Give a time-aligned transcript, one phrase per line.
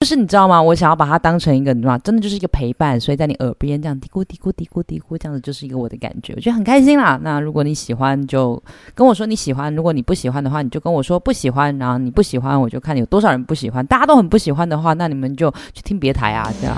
[0.00, 0.62] 就是你知道吗？
[0.62, 1.98] 我想要把它当成一个，你知道吗？
[1.98, 7.20] 真的就是一个陪伴，所以在你耳边这样嘀咕嘀咕嘀咕嘀咕，这样子就是一个我的感觉，我觉得很开心啦。
[7.22, 8.60] 那如果你喜欢，就
[8.94, 11.76] 跟我说你喜欢；如果你不喜欢的话，你就跟我说不喜欢。
[11.76, 13.86] 然后你不喜欢，我就看有多少人不喜欢。
[13.86, 16.74] 大家都很不喜欢的话，那你们就去听别台啊，这样。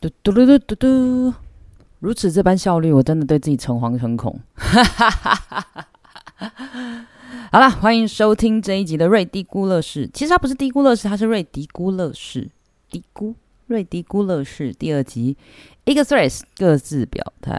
[0.00, 1.43] 嘟嘟嘟嘟嘟嘟。
[2.04, 4.38] 如此这般效率，我真的对自己诚惶诚恐。
[7.50, 10.06] 好了，欢迎收听这一集的瑞迪估乐事。
[10.12, 12.50] 其实它不是低估乐事，它是瑞迪估乐事。
[12.90, 13.34] 低估
[13.68, 15.34] 瑞迪估乐事第二集，
[15.86, 17.58] 一个 three 各自表态。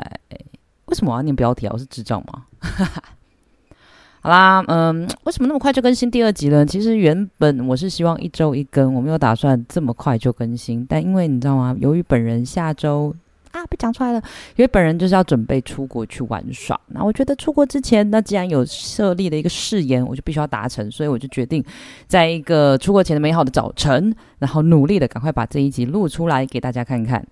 [0.86, 1.72] 为什么我要念标题啊？
[1.74, 2.46] 我是智障吗？
[4.22, 6.64] 好啦，嗯，为什么那么快就更新第二集呢？
[6.64, 10.86] 其实原本我是希望一周一更，我没有打算这么快就更新。
[10.88, 11.76] 但因为你知道吗？
[11.80, 13.16] 由于本人下周。
[13.56, 14.22] 啊，被讲出来了！
[14.58, 16.78] 因为本人就是要准备出国去玩耍。
[16.88, 21.64] 那我觉得出国之前，那既然有设立的一个誓言，我就必须要达成，所以我就决定，
[22.06, 27.26] 在一个出国前的美好的早晨，然后努力的赶快把这一集录出来给大家看看。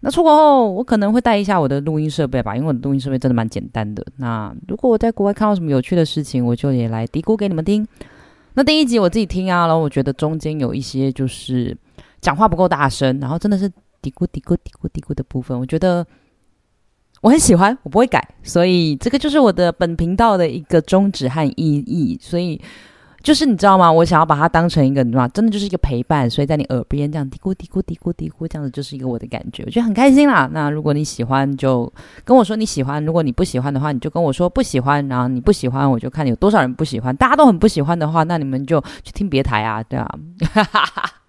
[0.00, 4.04] 那出国后，我可能会带一下我的录音设备吧，因为我的录音设备真的蛮简单的。
[4.18, 7.88] 那如果我在国外看到什么有趣的事情，我就也来嘀咕给你们听。
[8.52, 11.74] 那第一集我自己听啊，然后我觉得中间有一些就是
[12.20, 13.72] 讲话不够大声，然后真的是。
[14.04, 16.06] 嘀咕嘀咕嘀咕嘀咕的部分，我觉得
[17.22, 22.18] 我很喜欢，我不会改，所以这个就是我的本频道的一个宗旨和意义。
[22.20, 22.60] 所以
[23.22, 23.90] 就是你知道吗？
[23.90, 25.26] 我想要把它当成一个，你知道？
[25.28, 30.46] 真的就是一个陪伴，所以在你耳边这样嘀咕嘀咕嘀咕嘀咕，这样子就是一个我的感觉，我觉得很开心啦。
[30.52, 31.90] 那如果你喜欢，就
[32.24, 35.08] 跟我说你喜欢；如果你不喜欢的话，你就跟我说不喜欢。
[35.08, 37.16] 然后你不喜欢，我就看有多少人不喜欢。
[37.16, 40.04] 大家都很不喜欢的话，那你们就去听别台啊，对吧
[40.72, 41.23] 啊。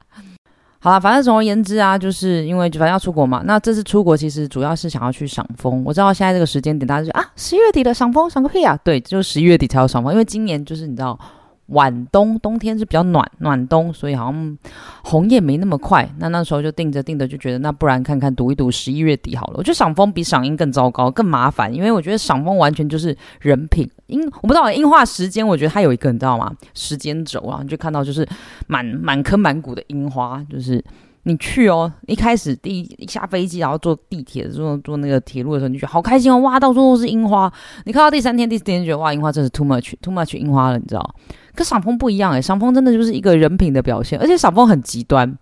[0.85, 3.41] 好了，反正总而言之啊，就是因为反正要出国嘛。
[3.43, 5.83] 那这次出国其实主要是想要去赏枫。
[5.83, 8.77] 我知道现在这个时间点，大家就啊，十一月底的赏枫，赏个屁啊！
[8.83, 11.19] 对，就十一月底才有赏枫，因为今年就是你知道。
[11.67, 14.57] 晚冬，冬天是比较暖暖冬，所以好像
[15.03, 16.07] 红叶没那么快。
[16.19, 19.55] 那那时候就定着定着，就觉得那不然看看赌一赌十一月底好了。
[19.57, 23.89] 我觉得赏枫比赏樱更糟糕，更麻烦，因为我觉得赏枫完全就是人品。
[24.07, 26.51] 樱我不知道樱花时间，我觉得它有一个你知道吗？
[26.75, 28.27] 时间轴啊，你就看到就是
[28.67, 30.83] 满满坑满谷的樱花，就是
[31.23, 37.51] 你去哦，一开始第一下飞机，然后坐地铁坐坐那个铁路的时候，你觉得好开心哦，哇，到处都是樱花。
[37.85, 41.15] 你看到第三天、第四天，觉得哇，樱花真是 too much，too much 樱花了，你知道。
[41.55, 45.35] 跟赏枫不一样诶，赏枫真的就是一个人品的表现，而且赏枫很极端。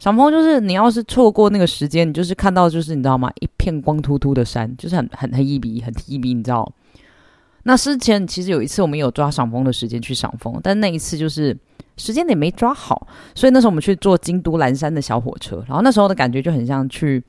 [0.00, 3.30] 赏枫就是你要是错过那个时间，你就是看到就是你知道吗？
[3.40, 6.70] 一片光秃秃的山，就是很很很一笔很一笔，你知道？
[7.62, 11.56] 那之前其实有一次我们有抓赏枫的时间去赏枫，但那一次就是
[11.96, 17.22] 时间点没抓好，所以那时候我们去坐京都岚山的小火车，然后那时候的感觉就很像去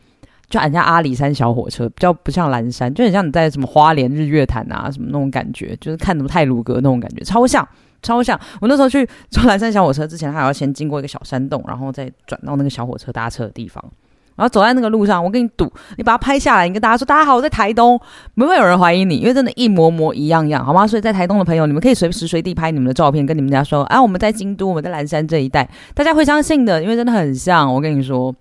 [0.49, 7.65] 就很像阿里山小火车，比较不像蓝山，就很像你在什么花莲日月潭啊什么那种感觉，就是看什么泰鲁阁那种感觉，超像。
[8.05, 8.39] 超像！
[8.61, 13.83] 我那时候去 坐蓝山小火车之前，还要先经过一个小山洞，然后再转到那个小火车搭车的地方。
[14.35, 17.97] 然后走在那个路上，我跟你赌，你把它拍下来，你跟大家说：“大家好，我在台东。”
[18.35, 20.85] 不会有人怀疑你，因为真的，一模模一样样，好吗？
[20.85, 27.73] 所以在台东的朋友，你们可以随时随地拍你们的照片，跟你们家说：“啊，我们在京都，我们在蓝山这一带。”大家会相信的，因为真的很像。
[27.73, 28.35] 我跟你说，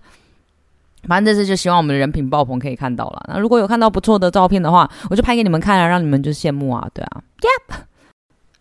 [1.08, 3.24] 反正这次就希望我们的人品爆棚，可以看到了。
[3.28, 7.86] 那如果有看到不错的照片的话，我就拍给你们看啊，让你们就羡慕啊，对啊耶。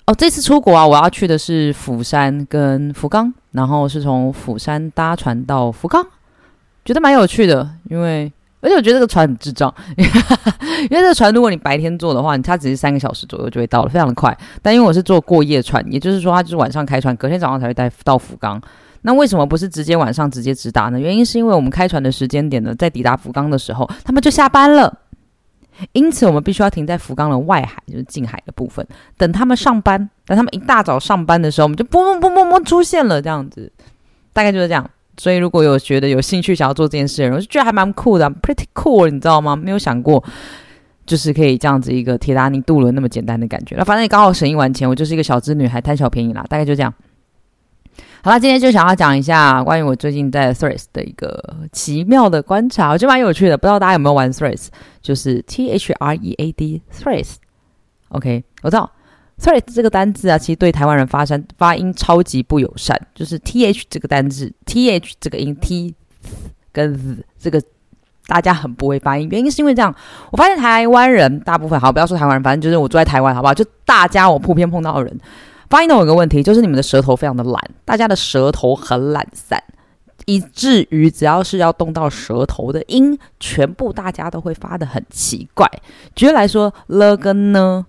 [0.09, 6.03] 哦，这次出国啊，我要去的是釜山跟福冈，然后是从釜山搭船到福冈，
[6.83, 7.69] 觉得蛮有趣的。
[7.91, 10.03] 因为而且我觉得这个船很智障， 因
[10.89, 14.35] 为这个船如果你白天坐的话，它只是三个小时左右就会到了，非常的快。
[14.63, 18.59] 但因为我是坐过夜船，也就是说它就是晚上开船，隔天早上才会带到福冈。
[19.03, 20.99] 那为什么不是直接晚上直接直达呢？
[20.99, 24.91] 原因是因为我们开船的时间点呢，在抵达福冈的时候，他们就下班了。
[25.93, 28.85] 因此，我们必须要停在福冈的外海，就是近海的部分，
[29.17, 30.09] 等他们上班。
[30.25, 33.71] 等他们一大早上班的时候，我们就嘣嘣嘣嘣嘣出现了，这样子，
[34.31, 34.87] 大概就是这样。
[35.17, 39.55] 所以，如果有觉得有兴趣想要做这件事的人，我就觉得还蛮酷的，pretty cool，你知道吗？
[39.55, 40.23] 没有想过，
[41.05, 43.75] 就是可以这样子一个铁达尼渡轮那么简单的感觉。
[43.75, 46.93] 那反正也刚好省一晚钱，我就是一个小资女孩，贪小便宜啦，大概就这样。
[48.21, 51.41] 好了，今天就想要讲一下关于我最近在 Threads 的一个
[51.71, 53.57] 奇妙的观察，我觉得蛮有趣的。
[53.57, 54.67] 不知道大家有没有玩 Threads，
[55.01, 57.35] 就是 T H R E A D Threads。
[58.09, 58.91] OK，我知道
[59.39, 65.95] Threads 这个单字啊，其实对台湾人发声发音超级不友善，就是 T H 这个单字，T H 这个音 T
[66.73, 67.63] 跟 Z 这个
[68.27, 69.29] 大家很不会发音。
[69.31, 69.95] 原因是因为这样，
[70.31, 73.53] 我发现台湾人大部分，好不要说台湾人，反正就是我住在台湾，好不好？
[73.53, 75.19] 就大家我普遍碰到的人。
[75.69, 79.63] 发音都有个问题，就是你们的舌头非常的懒，大家的舌头很懒散，
[80.25, 85.69] 以至于只要是要动到舌头的音，全部大家都会发的很奇怪。
[86.15, 87.85] 举例来说，了跟呢，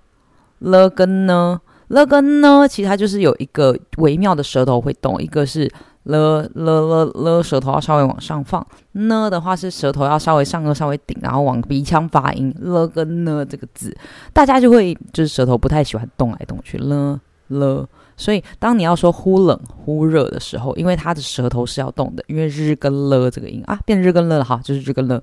[0.59, 5.71] 了跟呢，了跟呢，其实它就是有一个微妙的舌头会动，一个是。
[6.05, 8.67] 了了了了，舌头要稍微往上放。
[8.93, 12.53] 呢的话是舌头要稍微上颚稍微顶，然后往鼻腔发音。
[12.59, 13.95] 了跟呢这个字，
[14.33, 16.79] 大家就会就是舌头不太喜欢动来动去。
[16.79, 25.23] 了了，所以当你要说忽冷忽热的时候，因为它的舌头是要动的，因为日跟了这个音啊，变日跟了哈，就是日跟了。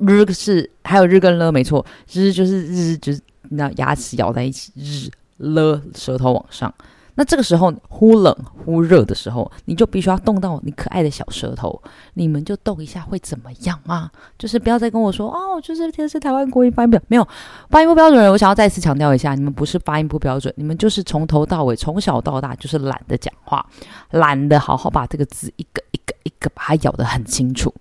[0.00, 5.08] 日是还有日跟了，没错，日就是日就是那牙齿咬在一起，日
[5.38, 6.72] 了舌头往上。
[7.18, 8.32] 那这个时候忽冷
[8.64, 11.82] 忽热的时候，你就必须要动到你可爱的小舌头，
[12.14, 14.08] 你们就动一下会怎么样吗？
[14.38, 17.28] 就是不要再跟我说哦，就是这是台湾国语发音标没有
[17.70, 23.66] 发音不标准人，我想要再次强调一下，你们不是发音不标准，你们就是从头到尾从小到大就是懒得讲话，
[24.12, 27.74] 懒得好好把这个字一个一个一个把它咬得很清楚。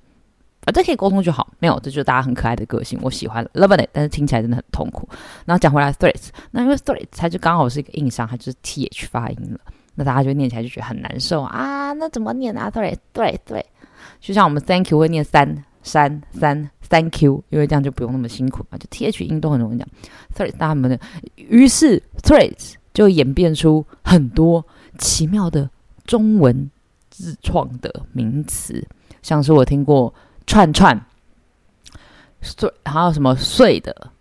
[0.67, 5.07] 啊，这可以沟通就好，没有，这就是大家很可爱的个性，我喜欢 love it，但是听起来真的很痛苦。
[5.45, 9.59] 然后讲回来，threats，那因为 threats 它就刚好是一个硬伤，它就是 th 发音了，
[9.95, 11.93] 那大家就念起来就觉得很难受啊。
[11.93, 13.65] 那怎么念啊？threat，对对，
[14.19, 19.87] 就像我们 thank you 会念三三三 thank you，因为这样就不用那么辛苦嘛，就 th 音都很容易讲。
[20.35, 20.99] threats 大家们的，
[21.37, 24.65] 于是 threats 就演变出很多
[24.97, 25.69] 奇妙的
[26.03, 26.69] 中文
[27.09, 28.85] 自创的名词，
[29.21, 30.13] 像是我听过。
[30.47, 30.99] 串串
[32.41, 34.11] 碎，还有什么碎的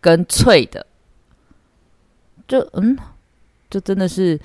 [0.00, 0.86] 跟脆的，
[2.46, 2.98] 就嗯，
[3.70, 4.38] 就真的是，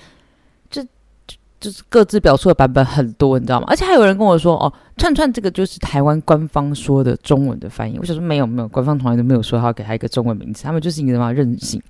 [0.69, 0.81] 就
[1.27, 3.65] 就就是各自表述的版本很多，你知道吗？
[3.67, 7.97] 而且还有人跟我说，哦，串串这个就是台湾官方说的中文的翻译。
[7.99, 11.81] 我想说没有没有，官方从来都没有说要给他一个中文名字，他们就是一个什么任性。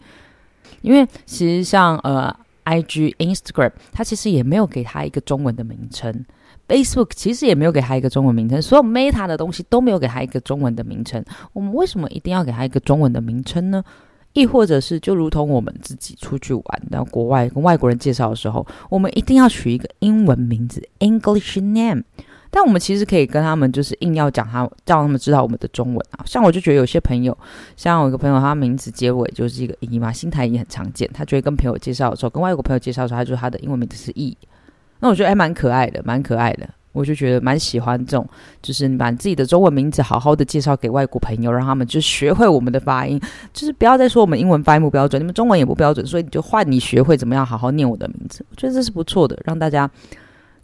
[0.82, 2.34] 因为其实像呃
[2.64, 6.26] ，I G Instagram，它其实也没有给他一个中文的名称。
[6.70, 11.22] Facebook 其实也没有给它一个中文名称，所有 Meta 的东西都没有给它一个中文的名称。
[11.52, 13.84] 我们为什么一定要给它一个中文的名称呢？
[14.34, 22.04] 亦或者是就如同我们自己出去玩到国外跟外国人介绍的时候，我们一定要取一个英文名字 English name。
[22.52, 26.24] 但我们其实可以跟他们就是硬要讲他，让他们知道我们的中文啊。
[26.26, 27.36] 像我就觉得有些朋友，
[27.76, 31.10] 像我一个朋友，他名字结尾就是一个 E 嘛，新台也很常见。
[31.14, 34.38] 他觉得跟朋友介绍的时候，跟外国朋友介绍的时候，他就他的英文名字是 E。
[35.00, 36.70] 那我觉得还蛮可爱的，蛮可爱的。
[36.92, 38.28] 我就觉得蛮喜欢这种，
[38.64, 43.22] 就是你把自己的中文名字好好的介绍给外国朋友，让他们就学会我们的发音。
[43.54, 48.44] 就是不要再说我们英文发音不标准，你们中文也不标准，所以你就换你学会怎么样好好念我的名字。
[48.50, 49.90] 我觉得这是不错的，让大家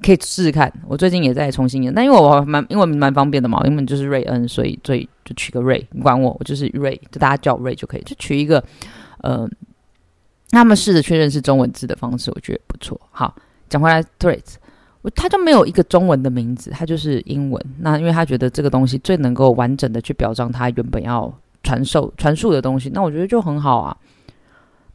[0.02, 0.70] 可以试试看。
[0.88, 8.62] 我最近也在重新念，但因为我蛮英文蛮方便的嘛，英文就是瑞恩，所以所以就取个瑞，你管我，我就是瑞，就大家叫我瑞就可以，就取一个
[9.22, 9.48] 呃，
[10.50, 13.00] 他们试着确认是中文字的方式，我觉得不错。
[13.12, 13.34] 好。
[13.70, 14.56] 讲回来，threats，
[15.02, 17.66] 我他就没有一个中文的名字，他就是英文。
[17.80, 21.34] 那因为他觉得这个东西最能够完整的去表彰他原本要
[21.64, 23.96] 传授、传述的东西，那我觉得就很好啊。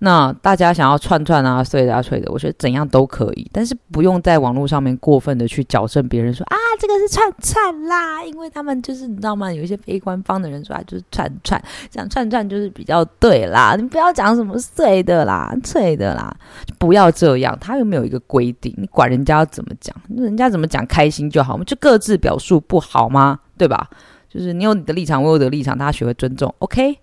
[0.03, 9.53] 那大家想要串串啊、碎的啊、脆的，我觉得怎样都可以，但是不用在网络上面过分的去矫正别人说啊，这个是串串啦，因为他们就是你知道吗？
[9.53, 16.35] 有一些非官方的人说啊，就是串串，讲串串就是比较对啦，你不要讲什么碎的啦、脆的啦，
[16.79, 17.57] 不要这样。
[17.61, 23.39] 他又没有一个规定，你管人家要怎么讲，人家怎么讲开心就好，我们就各自表述不好吗？
[23.59, 23.91] 对吧？
[24.31, 26.99] 就是你有你的立场，我有我的立场，大家学会尊重，OK。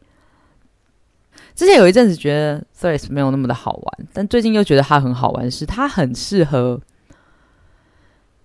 [1.58, 6.80] 之前有一阵子觉得 Threads 没有那么的好玩，但最近又觉得它很好玩，是它很适合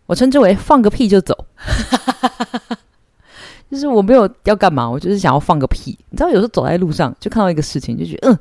[0.06, 1.46] 我称之为放个屁就走，
[3.70, 5.98] 就是我没有要干嘛，我就是想要放个屁。
[6.08, 8.38] 你知道，有时候走在路上就看到一个事情，就觉得嗯。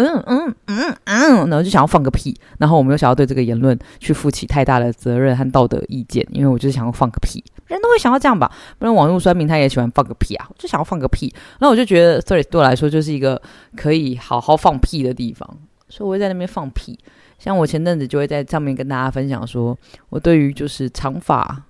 [0.00, 13.40] 嗯嗯嗯嗯，然后就想要放个屁，然后我没有想要对这个言论去负起太大的责任和道德意见，因为我就是想要放个屁，人都会想要这样吧，不然网络酸民他也喜欢放个屁啊，就想要放个屁，那我就觉得，sorry 对我来说就是一个
[13.76, 15.48] 可以好好放屁的地方，
[15.88, 16.98] 所以我会在那边放屁。
[17.38, 21.64] 像我前阵子就会在上面跟大家分享，说我对于就是长发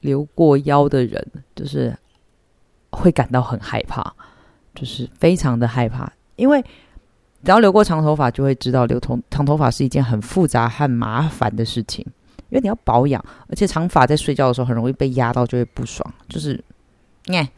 [0.00, 1.96] 留过腰的人，就是
[2.90, 4.12] 会感到很害怕，
[4.74, 6.64] 就是非常的害怕，因为。
[7.44, 12.04] 只要留过长头发，就会知道留头长头发是一件很复杂和麻烦的事情，
[12.50, 16.12] 因为你要保养，而且长发在睡觉的时候很容易被压到，就会不爽。
[16.28, 16.62] 就是，
[17.26, 17.48] 哎，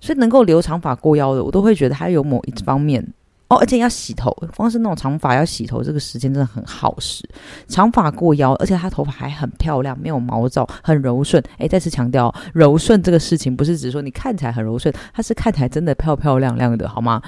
[0.00, 3.06] 所以能够留长发过腰的，我都会觉得它有某一方面
[3.48, 7.28] 哦，而且要洗头，光是那种长发要洗头，这个时间真的很耗时。
[7.66, 11.42] 长发过腰，而且他头发还很漂亮，没有毛躁，很柔顺。
[11.58, 17.20] 哎，再次强调，柔顺这个事情不是只说你看起来很柔顺，它是看起来真的漂漂亮亮的，好吗？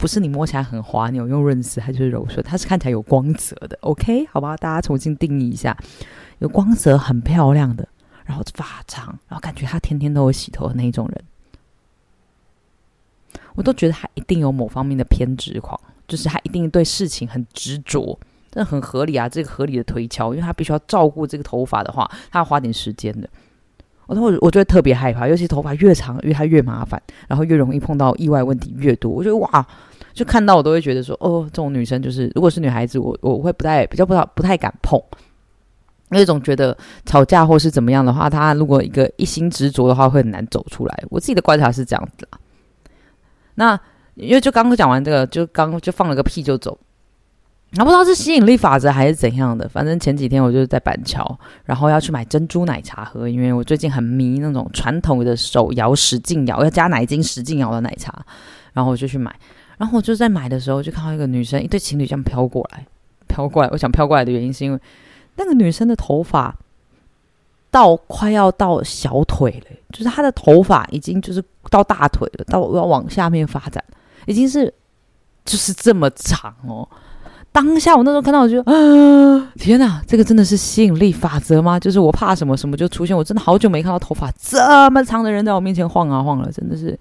[0.00, 3.76] 不是你摸起来很滑扭用润丝，它就是柔顺，它是看起来有光泽的。
[3.82, 5.76] OK，好吧，大家重新定义一下，
[6.38, 7.86] 有光泽、很漂亮的，
[8.24, 11.24] 然后发长，然后感觉他天天都有洗头的那一种人，
[13.54, 15.78] 我都觉得他一定有某方面的偏执狂，
[16.08, 18.18] 就是他一定对事情很执着，
[18.50, 23.28] 这很合理啊，这个合理的推敲，因为他必须要照顾这个头发的话，他要花点时间的。
[24.06, 29.08] 我我我觉得特别害怕，尤其头发越长，因为它越麻烦，然后越容易碰到意外问题越多。
[29.08, 29.64] 我觉得哇，
[30.20, 35.02] 就看到我都会觉得说，哦，这种女生就是，如果是女孩子，我我会不太比较不太不太敢碰，
[36.10, 41.04] 因为总觉得吵架或是怎么样的话，她如果一个一心执着的话，会很难走出来。
[41.08, 42.38] 我自己的观察是这样子啦。
[43.54, 43.80] 那
[44.16, 46.78] 因为就刚刚讲完这个，就刚就放了个屁就走。
[47.70, 58.12] 那不知道是吸引力法则还是怎样的，反正前几天我就是在板桥，然后要去买珍珠奶茶喝，因为我最近很迷那种传统的手摇使劲摇，要加奶精使劲摇的奶茶，
[58.74, 59.34] 然后我就去买，
[59.80, 62.86] 然后我就在买的时候就看到一个女生，一对情侣这样飘过来，
[63.26, 63.68] 飘过来。
[63.72, 64.78] 我想飘过来的原因是因为
[65.36, 66.54] 那个女生的头发
[67.70, 73.82] 到快要到小腿了，就是她的头发已经就是到大腿了，到要往下面发展，
[74.26, 74.70] 已经是
[75.46, 76.86] 就是这么长哦。
[77.50, 81.80] 当下我那时候看到，我就啊， 天哪，这个真的是吸引力法则吗？
[81.80, 83.16] 就是我怕什么什么就出现。
[83.16, 86.98] 我真的好久没看到头发这么长的人在我面前晃啊晃了，真的是。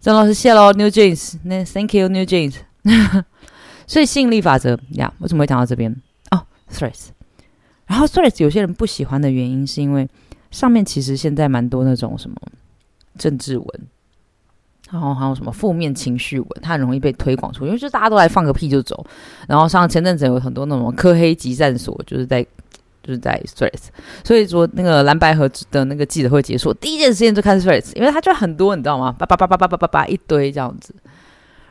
[0.00, 2.54] 张老师谢喽，New Jeans，那 Thank you New Jeans。
[3.86, 5.94] 所以吸引力法则呀，为什么会讲到这边？
[6.30, 7.08] 哦，Threads。
[7.86, 10.08] 然后 Threads 有些人不喜欢的原因，是因为
[10.50, 12.36] 上面其实现在蛮多那种什么
[13.18, 13.66] 政治文。
[14.90, 19.04] 然后还有什么负面情绪文，它很容易被推广出，因为就大家都来放个屁就走。
[19.48, 22.46] 然后像前阵子有很多那种科黑集战所，就是在
[23.06, 23.88] 就是在 stress，
[24.24, 29.14] 所以说那个蓝白河的那个记者会结束，第一件事情就看 stress，因为他就很多，你知道吗？
[29.16, 30.94] 叭叭叭叭叭叭叭叭一堆这样子。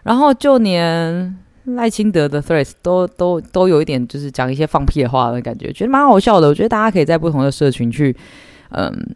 [0.04, 6.48] 然后就连赖清德的 threats 都都都有一点就是讲一些放屁的话的感觉，觉得蛮好笑的。
[6.48, 8.16] 我觉得大家可以在不同的社群去，
[8.70, 9.16] 嗯。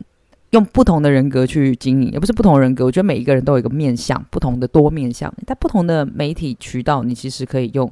[0.51, 2.83] 用不同的人格去经营，也不是不同人格。
[2.83, 5.31] 我觉得每一个人都有一个面相，不同的多面相。
[5.45, 7.87] 在不同的媒体渠道，你其实可以用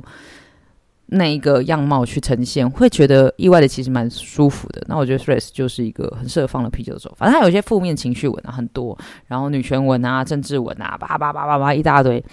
[1.07, 4.83] 那一个样貌去呈现，会觉得意外的其实蛮舒服的。
[4.87, 7.15] 那我觉得 Stress 就是一个很适合放了啤酒的时候。
[7.17, 8.97] 反正它有一些负面情绪文啊，很多，
[9.27, 12.23] 然后女权文啊、政治文啊，叭叭叭叭叭一大堆。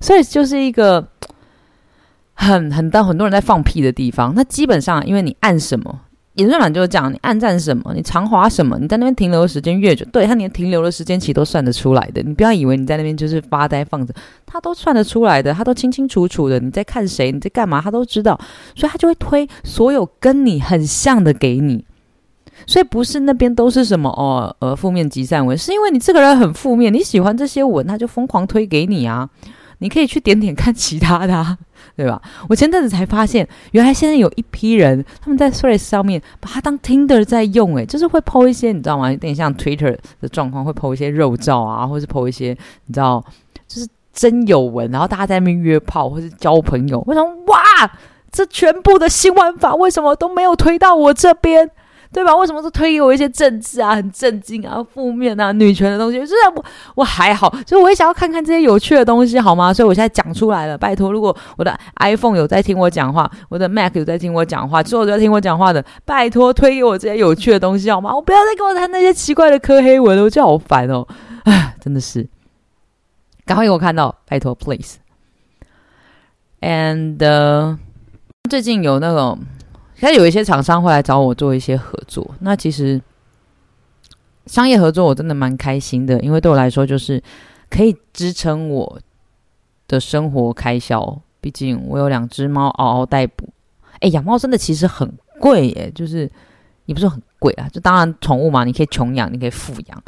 [0.00, 1.06] 所以就是一个
[2.34, 4.34] 很很当很多人在放屁的地方。
[4.34, 6.00] 那基本上，因为你按什么？
[6.40, 12.22] 演算法就是这样，你按赞什么，你长滑什么，你在那边停留的时间越久，对他连停留的时间其实都算得出来的。
[12.22, 14.14] 你不要以为你在那边就是发呆放着，
[14.46, 16.58] 他都算得出来的，他都清清楚楚的。
[16.58, 18.38] 你在看谁，你在干嘛，他都知道，
[18.74, 21.84] 所以他就会推所有跟你很像的给你。
[22.66, 29.28] 所以不是那边都是什么哦，呃，负面集散文，是因为你这个人很负面，你喜欢这些文，他就疯狂推给你啊。
[29.78, 31.56] 你可以去点点看其他的。
[31.96, 32.20] 对吧？
[32.48, 39.10] 我前阵子才发现，原来现在有一批人他们在 Threads 上面把它当 Tinder 在用，诶，就是会 PO 一些你知道吗？
[39.10, 42.56] 有点像 Twitter 的状况，会 PO 一些肉照啊，或是 PO 一些
[42.86, 43.24] 你知道，
[43.68, 47.02] 就是真有文，然后大家在那边约炮或是交朋友。
[47.06, 47.58] 我想，哇，
[48.32, 51.70] 这全部的新玩法为什么都没有推到我这边？
[52.12, 52.34] 对吧？
[52.34, 56.18] 为什么都推给我一些政治啊、很震惊啊、负面啊、女权的东西？
[56.18, 56.64] 就是我
[56.96, 59.72] 我还好，所以我也想要看看这些有趣的东西，好吗？
[59.72, 68.14] 所以我现在讲出来了，拜托，如果我的 iPhone 有在听我讲话，我的 Mac 有在听我讲话，之后都在听我讲话的，拜托推给我这些有趣的东西，好吗？
[68.14, 71.06] 我不要再跟我谈那些奇怪的科黑文了，我觉得好烦哦！
[71.44, 72.28] 唉，真的是，
[73.46, 74.96] 赶快给我看到，拜托，please。
[76.60, 77.78] And
[78.48, 79.38] 最近有那种。
[80.00, 82.98] 其实有一些厂商会来找我做一些合作，那其实
[84.46, 87.22] 商业合作我真的蛮开心的，因为对我来说就是
[87.68, 88.98] 可以支撑我
[89.86, 91.20] 的生活开销。
[91.42, 93.46] 毕竟我有两只猫嗷嗷待哺，
[93.98, 96.30] 哎，养猫真的其实很贵耶，就是
[96.86, 100.02] 也不是很贵啊，就当然宠物嘛，你可以穷养，你可以富养，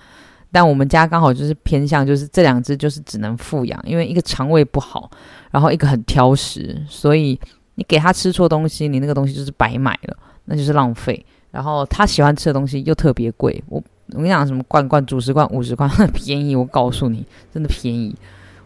[0.51, 5.11] 但我们家刚好就是偏向就是这两只就是只能富养，因为一个肠胃不好，
[5.51, 7.39] 然后一个很挑食，所以。
[7.75, 11.25] 你给他吃错东西，你那个东西就是白买了，那就是浪费。
[11.50, 18.14] 然后他喜欢吃的东西又特别贵，我我跟你讲，什么罐罐主食罐五十块便宜，我告诉你，真的便宜。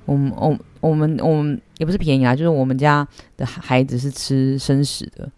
[0.04, 5.28] 我们我我们我们也不是便宜啊，就是我们家的孩子是吃生食的。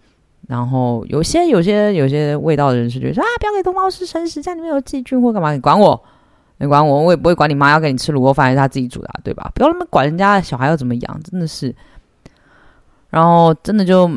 [0.47, 5.53] 然后有些有些有些味道的人是觉得说啊，不要给猫吃生食，家里面有寄菌或干嘛？
[5.53, 5.99] 你管我？
[6.59, 7.03] 你管我？
[7.03, 9.51] 我也不会管你妈要给你吃卤肉饭还是他自己煮的，对吧？
[9.55, 11.75] 不要那么管人家小孩要怎么养，真的是。
[13.11, 14.11] 然后真的就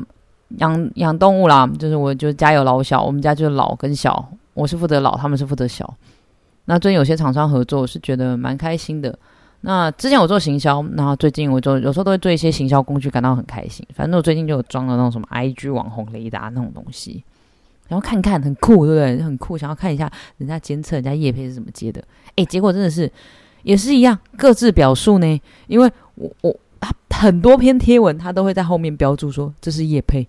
[0.58, 5.94] 养养动物啦，就是我就家有老小，我们家就老跟小，我是负责老，他们是负责小。
[6.66, 9.18] 那最近有些厂商合作，我是觉得蛮开心的。
[9.62, 13.86] 那之前我做行销，然后最近我就有时候都会做一些行销工具，感到很开心。
[13.94, 17.24] 反正我最近就有装了那种什么 IG 网红雷达那种东西，
[17.88, 19.24] 然后看看很酷，对不对？
[19.24, 22.04] 很酷，想要看一下人家监测人家叶配是怎么接的。
[22.36, 23.12] 诶，结果真的是
[23.64, 25.42] 也是一样，各自表述呢。
[25.68, 26.56] 因为我我
[27.10, 30.28] 很多篇贴文，他都会在后面标注说这是叶配，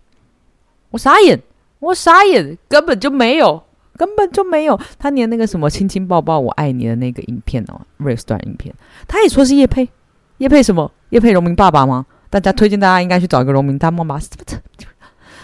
[0.90, 1.40] 我傻眼，
[1.78, 3.62] 我傻眼，根本就没有。
[3.94, 8.74] 根本就没有，他连那个什么亲亲抱抱我爱你的那个影片哦，race 段影片，
[9.06, 9.86] 他也说是叶佩，
[10.38, 10.90] 叶佩什么？
[11.10, 12.04] 叶佩荣民爸爸吗？
[12.30, 14.18] 大家推荐大家应该去找一个荣民大妈吧。
[14.46, 14.56] 这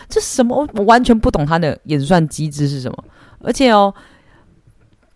[0.08, 0.66] 这什么？
[0.72, 3.04] 我完全不懂他的演算机制是什么，
[3.42, 3.94] 而且哦，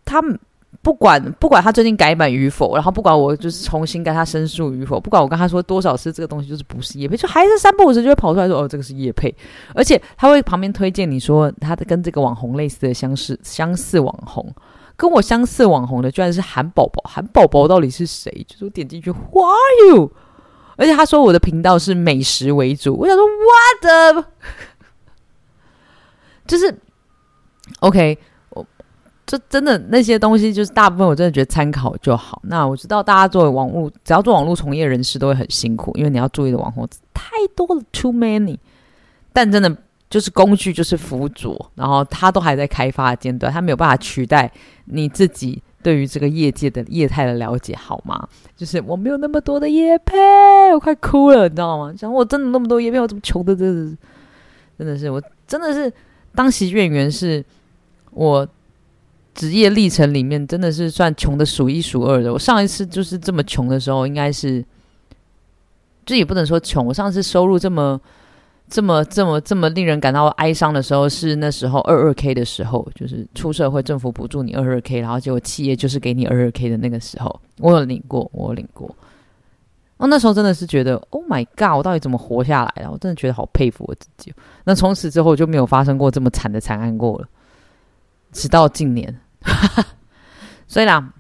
[0.04, 0.38] 他们。
[0.81, 9.33] 不管不管他最近改版与否，然后不管我就是重新跟他申诉与否，不管我跟他说多少次这个东西就是不是叶配，就还是三不五时就会跑出来说哦这个是叶配，
[9.75, 14.52] 而且他会旁边推荐你说他的跟这个网红类似的相似相似网红，
[14.97, 18.45] 跟我相似网红的居然是韩宝宝，韩宝宝到底是谁？
[18.49, 20.11] 就是我点进去，Who are you？
[20.76, 24.25] 而且他说我的频道是美食为主，我想说 What？The?
[26.49, 26.76] 就是
[27.81, 28.19] OK。
[29.33, 32.39] 就真的那些东西，就是大部分我真的觉得参考就好。
[32.45, 38.59] 那我知道大家作为网络，只要做网络从业人士都会很辛苦，因为你要注意的网红太多了，too many。
[39.33, 39.75] 但真的
[40.11, 44.53] 就是工具就是辅佐，然后它都还在开发的阶段，它没有办法取代
[44.85, 48.29] 你自己对于这个业界的业态的了解，好吗？
[48.55, 50.15] 就是我没有那么多的业配，
[50.75, 51.95] 我快哭了，你知道吗？
[51.97, 53.57] 想我真的那么多业配，我怎么穷的？
[53.57, 53.97] 真的，
[54.77, 55.91] 真的是我真的是
[56.35, 57.43] 当喜剧演员是
[58.11, 58.47] 我。
[59.35, 62.33] 职业历程里面真的是算穷的数一数二的。
[62.33, 64.65] 我上一次就是这么穷的时候，应该是，
[66.05, 66.87] 这也不能说穷。
[66.87, 68.01] 我上次收入这么、
[68.69, 78.95] 这么、这么、这么令人感到哀伤的时候，是那时候二二 k 的时候，就是出社会政府补助你二二 k，然后结果企业就是给你二二 k 的那个时候，我有领过，我有领过。
[79.97, 82.91] 哦，那时候真的是觉得，Oh my God，我到底怎么活下来了？
[82.91, 84.35] 我真的觉得好佩服我自己。
[84.65, 87.29] 那从此之后就没有发生过这么惨的惨案过了。
[88.33, 89.21] 直到近年，
[90.67, 91.12] 所以啦，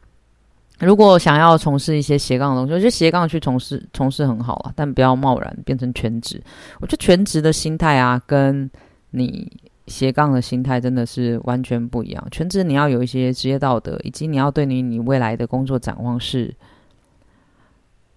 [0.80, 6.42] 如果想要从事一些斜杠的东西，我觉得斜杠去从事从事很好啊，但不要贸然变成全职。
[6.80, 8.70] 我觉得全职的心态啊，跟
[9.10, 12.26] 你斜杠的心态真的是完全不一样。
[12.30, 16.54] 全职你要有一些职业道德，以及你要对你你未来的工作展望是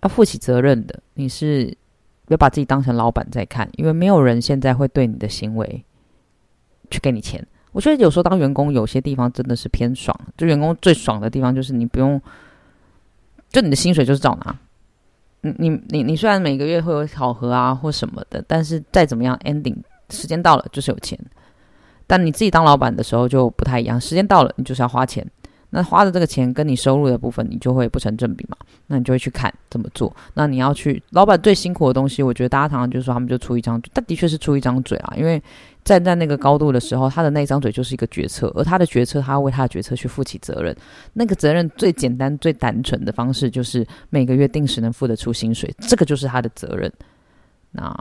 [0.02, 0.98] 要负起责任的。
[1.16, 1.76] 你是
[2.30, 5.84] 要把自己当成老板在看，因为没有人现在会对你的行为
[6.90, 7.46] 去给你钱。
[7.76, 10.18] 我觉得有时候当员工，有些地方真的是偏爽。
[10.38, 12.20] 就员工最爽的地方，就是你不用，
[13.50, 14.58] 就你的薪水就是照拿。
[15.42, 19.76] 你你你你虽然每个月会有考核啊或什么的，但是再怎么样，ending
[20.10, 21.20] 时间到了就是有钱。
[22.08, 25.30] 但你自己当老板的时候就不太一样，时间到了你就是要花钱。
[25.72, 28.56] 那花的这个钱跟你收入的部分，你就会不成正比嘛？
[28.88, 30.16] 那你就会去看怎么做。
[30.36, 35.14] 那你要去老板最辛苦的东西，我觉得大家常常就是说他们就出一张，但的确是出一张嘴啊。
[35.18, 35.42] 因为
[35.86, 40.76] 站在那个高度的时候，他的那张嘴就是一个决策，而他的决策，他要为他的决策去负起责任。
[41.14, 46.92] 那个责任最简单、最单纯的方式就是每个月定时能付得出薪水，这个就是他的责任。
[47.72, 47.98] 那。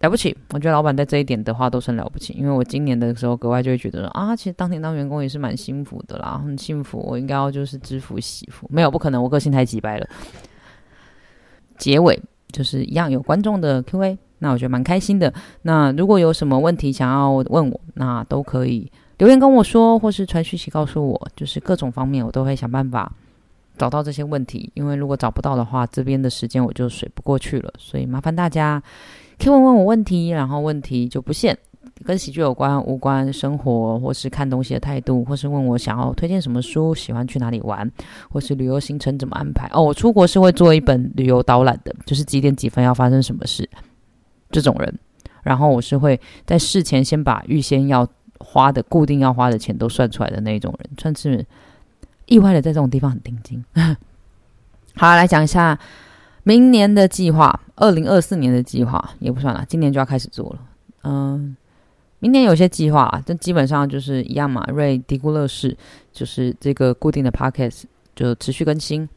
[0.00, 10.06] 了不起，我觉得老板在这一点的话都是了不起，因为我今年的时候格外就会觉得说啊，其实当年当员工也是蛮幸福的啦，很幸福，我应该要就是知福惜福，没有不可能，我个性太急败了。
[11.78, 15.32] 结尾就是一样有观众的 Q&A，那我觉得蛮开心的。
[15.62, 23.12] 那如果有什么问题想要问我，那都可以留言跟我说，或是传讯息告诉我，就是各种方面我都会想办法
[23.78, 28.82] 找到这些问题，因为如果找不到的话，这边的时间我就水不过去了，所以麻烦大家。
[29.38, 31.54] 可以问问我问题，然后问题就不限
[32.06, 37.86] 跟喜剧有关、无关生活，或是看东西的态度，或是问我想要推荐什么书，喜欢去哪里玩，
[38.30, 39.68] 或是旅游行程怎么安排。
[39.74, 43.68] 哦，我出国是会做一本旅游导览的，就是几点几分要发生什么事
[44.60, 44.98] 这种人。
[45.42, 51.44] 然后我是会在事前先把预先要花的、固定要花的钱都算出来的那一种人，算是
[52.26, 53.64] 意外的在这种地方很定金。
[54.96, 55.78] 好，来讲一下。
[56.48, 60.60] 明年的计划，二零二四年的计划也不算了，今年就要开始做了。
[61.02, 61.56] 嗯，
[62.20, 64.64] 明年有些计划，但基本上就是一样嘛。
[64.68, 65.76] 瑞迪古乐事
[66.12, 67.82] 就是这个固定的 podcast
[68.14, 69.08] 就持续更新。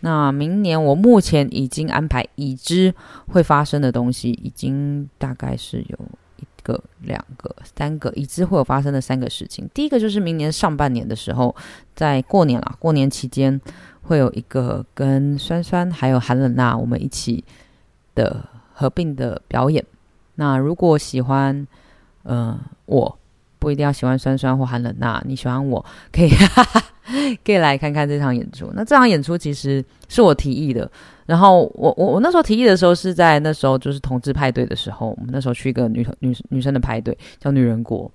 [0.00, 2.94] 那明年我目前已经安排已知
[3.28, 5.98] 会发生的东西，已经大概是有
[6.36, 9.68] 一个、两个、三个已知会有发生的三个事情。
[9.72, 11.54] 第一个就是明年上半年的时候，
[11.94, 13.60] 在过年了，过年期间。
[14.00, 17.44] 会有一个跟酸酸还有韩冷娜我们一起
[18.14, 19.84] 的合并的表演。
[20.36, 21.66] 那如果喜欢，
[22.22, 23.18] 呃，我
[23.58, 26.30] 不一定要喜欢酸酸或韩冷娜，你喜欢我可以
[27.44, 28.70] 可以来看看这场演出。
[28.74, 30.90] 那这场演出其实是我提议的，
[31.26, 38.10] 然后我我我那时候提议的时候是在那时候就是同志派对的时候，我们那时候去一个女女女生的派对，叫女人国。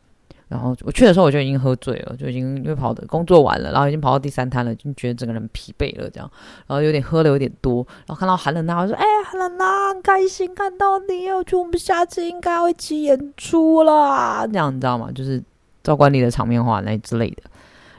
[0.50, 6.30] 然后我去的时候我就已经喝醉了，就已经因为跑的工作完了，然后已经跑到第三摊了，就觉得整个人疲惫了这样，
[6.68, 15.10] 然后有点喝的有点多，然后看到韩冷娜，我说：“哎，韩冷娜，很开心看到你，我觉得我们下次应该要一起演出啦。”这样你知道吗？
[15.16, 15.42] 就是
[15.82, 17.42] 照管理的场面话那之类的。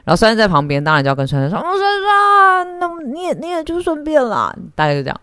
[0.05, 5.21] 然后虽然在旁边，当然就要跟珊珊说：“哦珊珊，那你也你也就顺便啦。”大概就这样。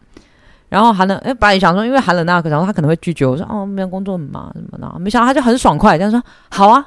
[0.68, 6.86] 然后寒冷哎，本来想说，因为寒冷那个，然后他可能会拒绝我说：“哦，没有工作很忙什么的。”没想到他就很爽快，这样说：“好啊。”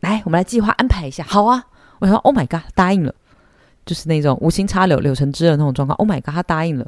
[0.00, 1.24] 来，我们来计划安排一下。
[1.26, 1.64] 好啊，
[1.98, 3.12] 我说，Oh my god，答应了，
[3.84, 5.96] 就是那种无心插柳柳成枝的那种状况。
[5.96, 6.86] Oh my god，他答应了。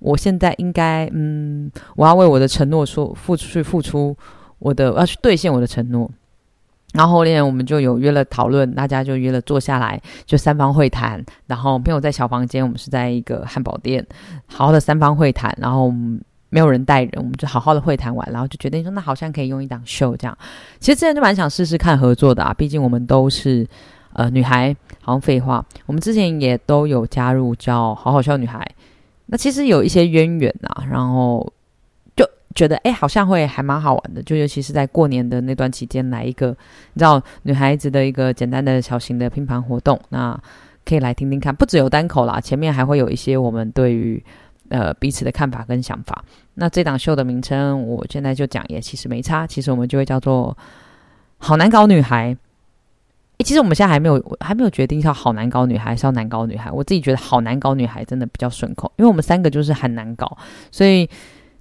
[0.00, 4.16] 我现在应该，嗯，我要为我的承诺说付出去，付出
[4.58, 6.10] 我的，我要去兑现我的承诺。
[6.94, 11.24] 然后后面我们就有约了讨论，大家就约了坐下来，就三方会谈。
[11.46, 14.06] 然后没有在小房间，我们是在一个汉堡店，
[14.46, 15.56] 好好的三方会谈。
[15.60, 15.92] 然后。
[16.50, 20.34] 没有人带人，我们就好好的会谈完，然后就决定说，那好像可以用一档秀这样。
[20.80, 23.68] 其实之前就蛮想试试看合作的啊，毕竟我们都是
[24.14, 25.62] 呃女孩，好像废话。
[25.84, 28.66] 我们之前也都有加入叫好好笑女孩，
[29.26, 31.46] 那其实有一些渊源啊，然后
[32.54, 34.22] 觉得哎，好像会还蛮好玩的。
[34.22, 36.48] 就尤其是在过年的那段期间，来一个
[36.92, 40.38] 你知道女孩子的一个简单的小型的拼盘活动，那
[40.84, 41.54] 可以来听听看。
[41.54, 44.22] 不只有单口啦，前面还会有一些我们对于。
[44.70, 46.22] 呃，彼此的看法跟想法。
[46.52, 49.46] 那这档秀的名称，我现在就讲也其实没差。
[49.46, 50.54] 其实我们就会叫做
[51.40, 52.36] “好难搞女孩”。
[53.38, 56.68] 诶，其实我们现在还没有还没有决定要“好难搞女孩”还是要“难搞女孩”。
[56.70, 60.36] 我自己觉得“好难搞女孩”真的比较顺口，因为我们三个就是很难搞，
[60.70, 61.08] 所以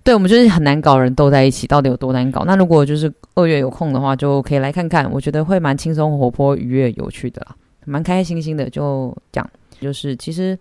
[0.08, 2.46] 对我们就是很难搞人斗在一起，到底有多难搞？
[2.46, 5.12] 那如果就是二月有空的话，就可以来看看。
[5.12, 8.70] 我觉得会蛮轻松、活泼、愉悦、有趣的啦，蛮开开心心的。
[8.70, 9.46] 就讲，
[9.82, 10.58] 就是其实。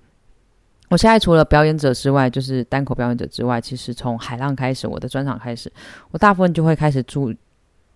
[0.89, 5.73] 我现在除了表演者之外，就是单口表演者之外，其实从海浪开始，我的专场开始，
[6.11, 7.33] 我大部分就会开始注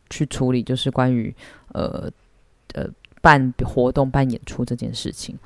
[0.08, 1.34] 去处理，就是关于
[1.72, 2.08] 呃
[2.74, 2.86] 呃
[3.20, 5.36] 办活动、办演出这件事情。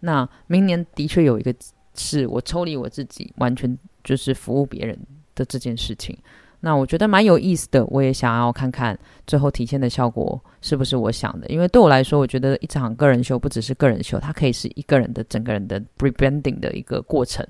[0.00, 1.54] 那明年的确有一个
[1.94, 4.96] 是我抽离我自己，完全就是服务别人
[5.34, 6.16] 的这件事情。
[6.60, 11.46] 那我觉得蛮有意思的，我也想要看看最后体现的效果是不是我想的。
[11.48, 17.46] 因为对我来说，我觉得一场个人秀不只是个人秀，它可以是一个人的整个人的 rebranding 的一个过程。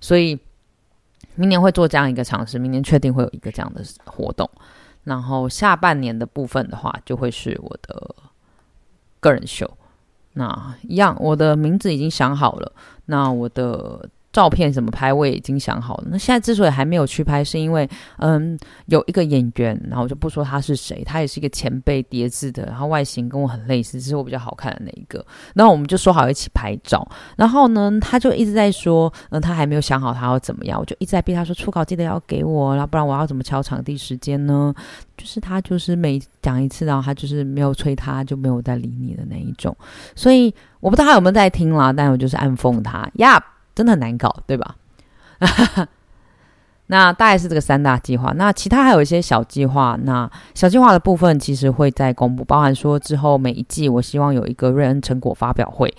[0.00, 0.38] 所以
[1.34, 4.48] 明年会做这样一个尝试，明年确定会有一个这样的活动。
[5.04, 8.14] 然后下半年的部分的话，就会是我的
[9.18, 9.68] 个人秀。
[10.34, 12.70] 那一样，我的名字已经想好了。
[13.06, 14.08] 那我的。
[14.32, 16.08] 照片怎么拍我也已经想好了。
[16.10, 25.24] 那现在之所以还没有去拍，是因为嗯有一个演员，然后我就不说他是谁，他也是一个前辈叠字的，然后外形跟我很类似，是我比较好看的那一个。
[25.54, 27.06] 然后我们就说好一起拍照。
[27.36, 30.80] 然后呢，他就一直在说，嗯，他还没有想好他要怎么样。
[30.80, 34.74] 我就一直在逼他说，初稿记得要给我，然后不然我要怎么敲场地时间呢？
[35.16, 39.76] 就是他就是每讲一次，然后他就是没有催他，就没有再理你的那一种。
[40.16, 43.42] 所以我不知道他有没有在听啦，但我就是暗讽他呀。
[43.74, 44.76] 真的很难搞，对吧？
[46.86, 48.32] 那大概是这个三大计划。
[48.36, 49.98] 那其他还有一些小计划。
[50.02, 55.94] 那小计划的部分其实会在公布，包含说之后每一季，我希望有一个瑞恩成果发表会。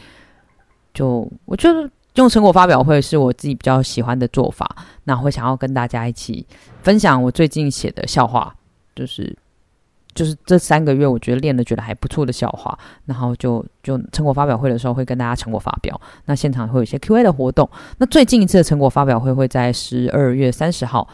[0.94, 4.70] 就我觉得用成果发表会是我自己比较喜欢的做法。
[5.06, 6.46] 那会想要跟大家一起
[6.84, 8.54] 分享我最近写的笑话，
[8.96, 9.36] 就是。
[10.14, 16.00] 就是这三个月，我觉得练的觉得还不错的笑话，然后就就成果发表会的时候会跟大家成果发表。
[16.26, 17.70] 那现场会有一些 Q&A 的活动。
[17.98, 21.08] 那最近一次的成果发表会会在十二月三十号，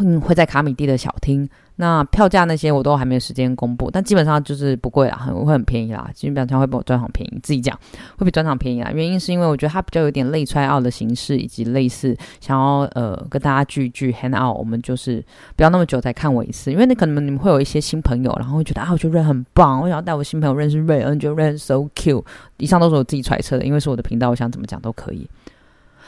[0.00, 1.48] 嗯，会在卡米蒂的小厅。
[1.82, 7.40] 那票价那些我都还没有时间公布，但基本上就是不贵啦，很会很便宜啦，基本上会比我专场便宜。
[7.42, 7.76] 自己讲
[8.16, 15.20] 会比专场便宜啦，原因是因为我觉得它比较有点类揣奥的形式，以及类似想要呃跟大家聚一聚 hang out，我们就是
[15.56, 22.24] 不要那么久才看我一次，因为那可能你们会有一些新朋友，然后会觉得啊，我觉得瑞很棒，我想要带我新朋友认识瑞恩，觉得瑞恩 so cute。
[22.58, 25.28] 以上都是我自己揣测的，因为是我的频道，我想怎么讲都可以。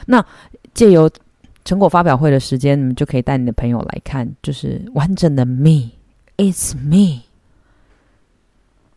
[0.05, 0.23] 那
[0.73, 1.09] 借由
[1.65, 7.23] 成果发表会的时间，你们就可以带你的朋友来看，就是完整的 me，it's me。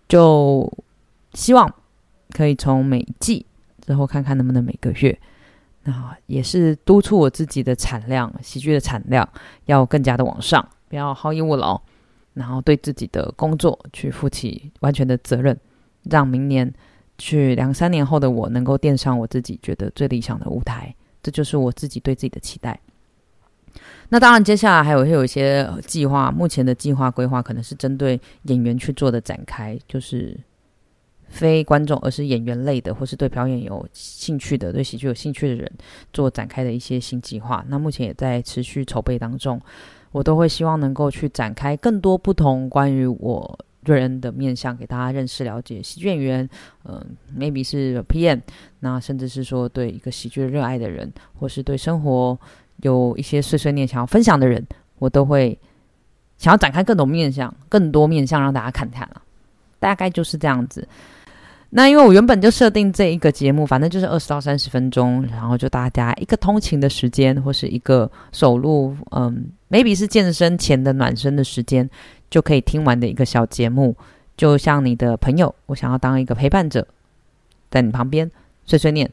[0.07, 0.71] 就
[1.33, 1.75] 希望
[2.31, 3.45] 可以从每季
[3.81, 5.19] 之后看看能不能每个月，
[5.85, 9.27] 那也是督促我自己的产量，喜剧的产量
[9.65, 11.81] 要更加的往上，不要好逸恶劳，
[12.35, 15.59] 然后对自己的工作去负起完全的责任，
[16.05, 16.71] 让明年
[17.17, 20.95] 去两三年后的我能够垫上我自己觉得最理想的舞台。
[21.29, 22.81] 这就是我自己对自己的期待。
[24.09, 26.31] 那当然，接下来还有会有一些计划。
[26.31, 30.35] 目前的计划规划可能是针对演员去做的展开，就是
[31.29, 35.71] 非观众，而是演员类的，或是对表演有兴趣的、对喜剧有兴趣的人
[36.11, 37.63] 做展开的一些新计划。
[37.69, 39.61] 那目前也在持续筹备当中，
[40.13, 46.49] 我都会希望能够去展开更多不同关于我瑞恩的面相，给大家认识、了解喜剧演员。
[46.85, 47.05] 嗯
[47.37, 48.41] ，maybe 是 PM，
[48.81, 52.39] 那甚至是说对一个喜剧热爱的人，或是对生活
[52.83, 54.65] 有一些碎碎念想要分享的人，
[54.99, 55.59] 我都会
[56.37, 59.23] 想要展开更多面相、更多面相让大家看看了。
[59.79, 60.87] 大概就是这样子。
[61.71, 71.89] 那因为我原本就设定这一个节目，反正就是二十到三十分钟，然后就大家一个通勤的时间，或是一个走路，嗯，maybe 是健身前的暖身的时间，
[72.31, 73.97] 就可以听完的一个小节目。
[74.37, 76.87] 就像你的朋友，我想要当一个陪伴者，
[77.71, 78.31] 在你旁边
[78.65, 79.11] 碎碎念，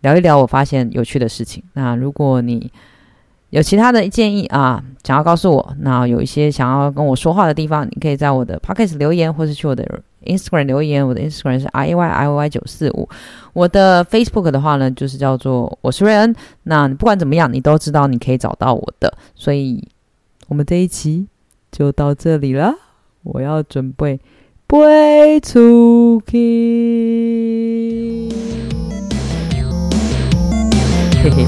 [0.00, 1.62] 聊一聊我发现有趣的事情。
[1.72, 2.70] 那如果你
[3.50, 10.02] 有其他的建议啊，想要告诉我，那有一些想要跟我说话的地方，你可以在我的 podcast 留言，或是去我的。
[10.26, 13.08] Instagram 留言，我的 Instagram 是 i y i y 九四五。
[13.52, 16.34] 我的 Facebook 的话呢，就是叫做我是瑞恩。
[16.64, 19.16] 那不管怎么样，你都知道你可以找到我的。
[19.36, 19.86] 所以，
[20.48, 21.28] 我们这一期
[21.70, 22.74] 就到这里了。
[23.22, 24.20] 我要准备
[24.68, 28.28] 飞出去，
[31.22, 31.46] 嘿嘿。